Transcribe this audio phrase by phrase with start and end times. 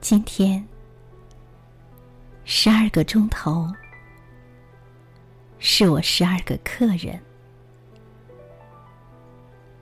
[0.00, 0.64] 今天，
[2.44, 3.66] 十二个钟头，
[5.58, 7.20] 是我十二个客人，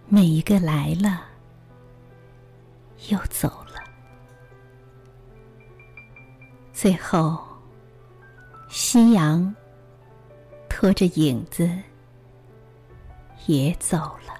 [0.08, 1.25] 每一个来了，
[3.11, 3.82] 又走了，
[6.72, 7.39] 最后，
[8.71, 9.54] 夕阳
[10.71, 11.71] 拖着影子
[13.46, 14.32] 也走了，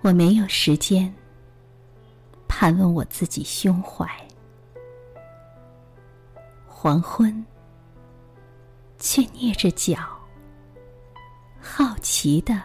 [0.00, 1.14] 我没有时间。
[2.60, 4.06] 盘问我自己胸怀，
[6.66, 7.42] 黄昏，
[8.98, 9.98] 却蹑着脚，
[11.58, 12.60] 好奇的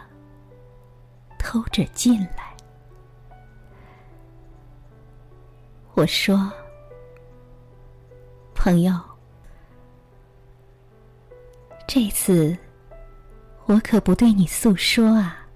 [1.40, 2.54] 偷着进来。
[5.94, 6.52] 我说
[8.54, 9.00] ：“朋友，
[11.88, 12.54] 这次
[13.66, 15.48] 我可不对你诉说啊，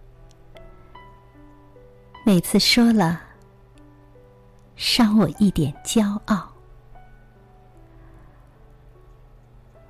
[2.26, 3.24] 每次说了。”
[4.80, 6.54] 伤我一点骄傲。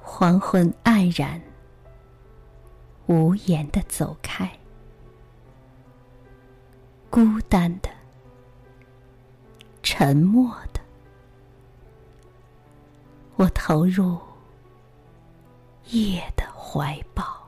[0.02, 1.40] 黄昏黯然，
[3.06, 4.52] 无言的走开，
[7.12, 7.90] 孤单的，
[9.84, 10.82] 沉默的，
[13.36, 14.18] 我投入
[15.90, 17.39] 夜的怀抱。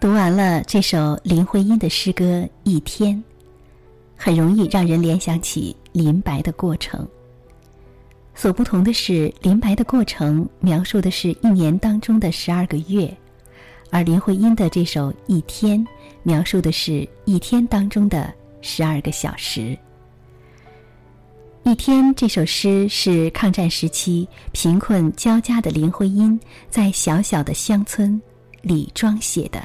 [0.00, 2.24] 读完了这首林徽因的诗歌
[2.64, 3.14] 《一天》，
[4.16, 7.06] 很容易让人联想起林白的过程。
[8.34, 13.14] 所不同的是，林白的过程描述的是一年当中的十二个月，
[13.90, 15.78] 而林徽因的这首《一天》
[16.22, 19.60] 描述的是一天当中的十二个小时。
[21.70, 26.40] 《一天》这首诗是抗战时期贫困交加的林徽因
[26.70, 28.18] 在小小的乡村
[28.62, 29.62] 李庄写的。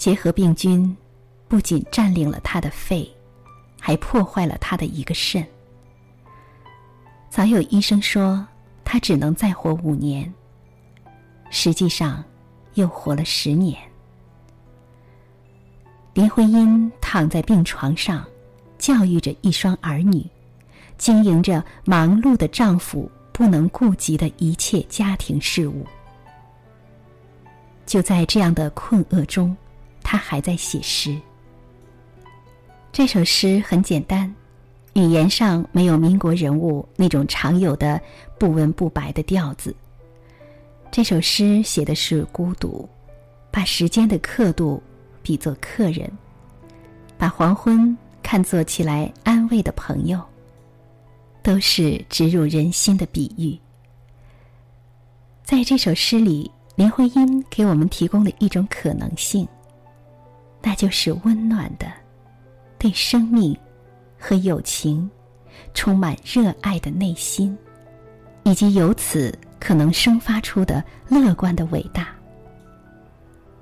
[0.00, 0.96] 结核病菌
[1.46, 3.06] 不仅占领了他的肺，
[3.78, 5.46] 还破坏了他的一个肾。
[7.28, 8.42] 早有医生说
[8.82, 10.32] 他只能再活五年，
[11.50, 12.24] 实际上
[12.76, 13.76] 又活了十年。
[16.14, 18.24] 林徽因躺在病床上，
[18.78, 20.26] 教育着一双儿女，
[20.96, 25.86] 经营着忙碌的丈夫不能顾及的一切家庭事务。
[27.84, 29.54] 就在这样的困厄中。
[30.10, 31.16] 他还在写诗。
[32.90, 34.34] 这首诗很简单，
[34.94, 38.00] 语言上没有民国人物那种常有的
[38.36, 39.72] 不温不白的调子。
[40.90, 42.88] 这首诗写的是孤独，
[43.52, 44.82] 把时间的刻度
[45.22, 46.10] 比作客人，
[47.16, 50.20] 把黄昏看作起来安慰的朋友，
[51.40, 53.56] 都是植入人心的比喻。
[55.44, 59.46] 在这首诗里，林徽因给我们提供了一种可能性。
[60.62, 61.90] 那就是温暖的，
[62.78, 63.56] 对生命
[64.18, 65.10] 和友情
[65.74, 67.56] 充满热爱的内心，
[68.44, 72.08] 以及由此可能生发出的乐观的伟大。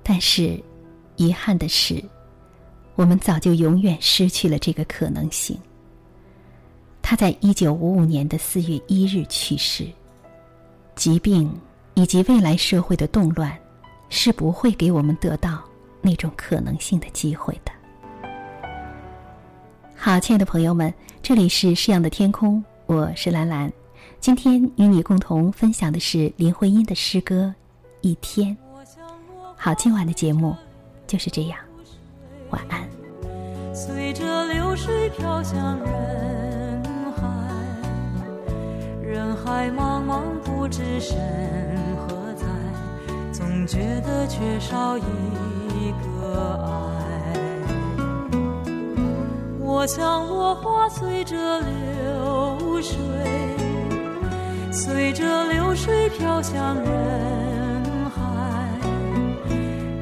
[0.02, 0.62] 但是，
[1.16, 2.02] 遗憾的是，
[2.96, 5.58] 我们早就永远失去了这个可能性。
[7.00, 9.86] 他在一九五五年的四月一日去世。
[10.94, 11.48] 疾病
[11.94, 13.56] 以及未来社会的动乱，
[14.08, 15.62] 是不会给我们得到。
[16.00, 17.72] 那种可能性的机会的。
[19.94, 20.92] 好，亲爱的朋友们，
[21.22, 23.72] 这里是诗样的天空，我是兰兰。
[24.20, 27.52] 今天与你共同分享的是林徽因的诗歌
[28.00, 28.56] 《一天》。
[29.56, 30.56] 好，今晚的节目
[31.06, 31.58] 就是这样，
[32.50, 32.88] 晚安。
[33.74, 36.82] 随着流水飘向人
[37.12, 37.22] 海，
[39.02, 41.16] 人海茫茫不知身
[41.96, 42.46] 何在，
[43.32, 45.02] 总觉得缺少一。
[46.28, 46.68] 一个爱，
[49.60, 52.98] 我像落花随着流水，
[54.70, 58.20] 随着流水飘向人海，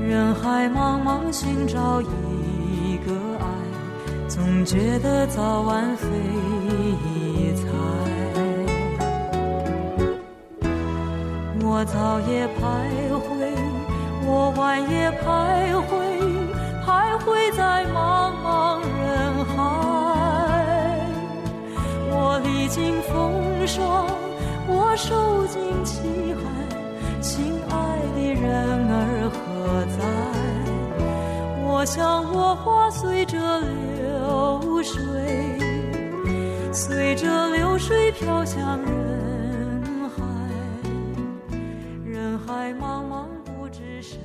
[0.04, 3.46] 人海茫茫寻找一个爱，
[4.26, 6.08] 总觉得早晚非
[7.54, 7.62] 彩。
[11.62, 12.58] 我早也徘
[13.12, 13.36] 徊。
[14.28, 16.15] 我晚也徘徊，
[22.68, 24.06] 经风霜，
[24.66, 26.44] 我受尽凄寒，
[27.22, 28.44] 亲爱的人
[28.90, 29.36] 儿何
[29.96, 29.98] 在？
[31.68, 34.98] 我想我花随着流水，
[36.72, 40.22] 随着流水飘向人海，
[42.04, 44.18] 人海茫茫不知身。